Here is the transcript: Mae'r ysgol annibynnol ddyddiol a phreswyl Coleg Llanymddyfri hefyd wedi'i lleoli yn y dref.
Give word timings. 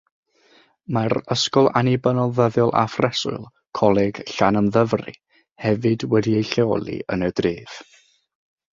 Mae'r 0.95 1.13
ysgol 1.35 1.69
annibynnol 1.81 2.33
ddyddiol 2.39 2.73
a 2.81 2.83
phreswyl 2.95 3.45
Coleg 3.81 4.23
Llanymddyfri 4.33 5.17
hefyd 5.69 6.09
wedi'i 6.17 6.45
lleoli 6.55 7.01
yn 7.17 7.31
y 7.33 7.35
dref. 7.43 7.81